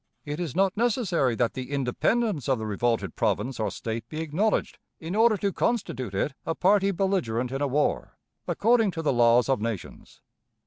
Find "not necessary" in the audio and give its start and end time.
0.55-1.35